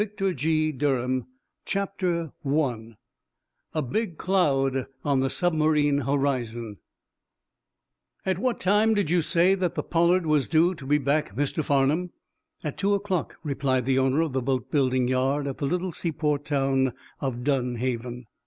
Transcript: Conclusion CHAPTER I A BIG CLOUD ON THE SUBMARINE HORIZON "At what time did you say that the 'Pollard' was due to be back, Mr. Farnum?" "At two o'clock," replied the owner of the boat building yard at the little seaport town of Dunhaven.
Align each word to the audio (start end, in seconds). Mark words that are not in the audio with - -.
Conclusion 0.17 1.27
CHAPTER 1.63 2.31
I 2.43 2.95
A 3.75 3.81
BIG 3.83 4.17
CLOUD 4.17 4.87
ON 5.05 5.19
THE 5.19 5.29
SUBMARINE 5.29 5.99
HORIZON 6.05 6.77
"At 8.25 8.39
what 8.39 8.59
time 8.59 8.95
did 8.95 9.11
you 9.11 9.21
say 9.21 9.53
that 9.53 9.75
the 9.75 9.83
'Pollard' 9.83 10.25
was 10.25 10.47
due 10.47 10.73
to 10.73 10.87
be 10.87 10.97
back, 10.97 11.35
Mr. 11.35 11.63
Farnum?" 11.63 12.09
"At 12.63 12.79
two 12.79 12.95
o'clock," 12.95 13.35
replied 13.43 13.85
the 13.85 13.99
owner 13.99 14.21
of 14.21 14.33
the 14.33 14.41
boat 14.41 14.71
building 14.71 15.07
yard 15.07 15.45
at 15.45 15.59
the 15.59 15.67
little 15.67 15.91
seaport 15.91 16.45
town 16.45 16.93
of 17.19 17.43
Dunhaven. 17.43 18.25